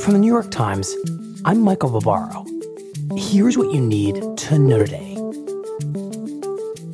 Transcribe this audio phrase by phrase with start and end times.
[0.00, 0.96] From the New York Times,
[1.44, 2.46] I'm Michael Barbaro.
[3.16, 5.14] Here's what you need to know today.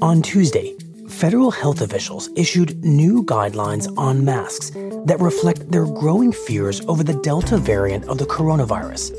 [0.02, 0.76] On Tuesday,
[1.08, 4.70] federal health officials issued new guidelines on masks
[5.04, 9.12] that reflect their growing fears over the Delta variant of the coronavirus.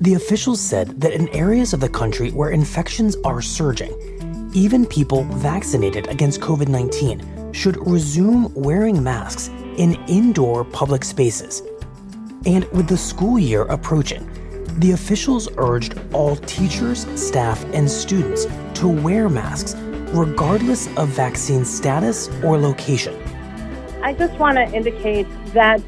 [0.00, 3.92] The officials said that in areas of the country where infections are surging,
[4.54, 11.62] even people vaccinated against COVID 19 should resume wearing masks in indoor public spaces.
[12.46, 14.28] And with the school year approaching,
[14.78, 19.74] the officials urged all teachers, staff, and students to wear masks
[20.14, 23.14] regardless of vaccine status or location.
[24.02, 25.82] I just want to indicate that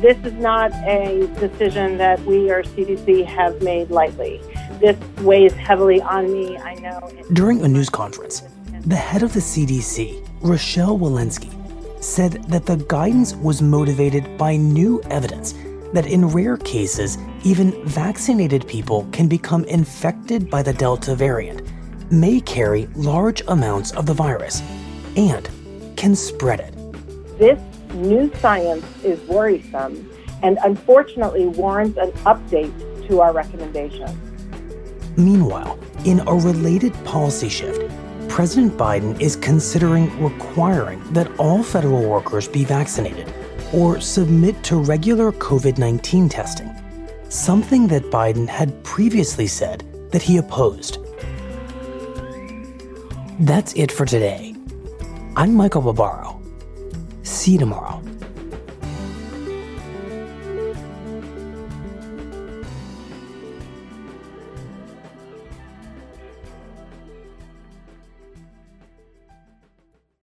[0.00, 4.40] this is not a decision that we or CDC have made lightly.
[4.80, 7.10] This weighs heavily on me, I know.
[7.32, 8.42] During a news conference,
[8.86, 11.52] the head of the CDC, Rochelle Walensky,
[12.02, 15.54] said that the guidance was motivated by new evidence
[15.92, 21.62] that in rare cases, even vaccinated people can become infected by the Delta variant,
[22.10, 24.62] may carry large amounts of the virus,
[25.16, 25.48] and
[25.96, 26.74] can spread it.
[27.38, 27.60] This
[27.94, 30.10] new science is worrisome
[30.42, 32.72] and unfortunately warrants an update
[33.08, 34.16] to our recommendations.
[35.16, 37.90] Meanwhile, in a related policy shift,
[38.28, 43.32] President Biden is considering requiring that all federal workers be vaccinated
[43.76, 46.74] or submit to regular COVID 19 testing,
[47.28, 50.98] something that Biden had previously said that he opposed.
[53.40, 54.54] That's it for today.
[55.36, 56.40] I'm Michael Barbaro.
[57.22, 58.05] See you tomorrow.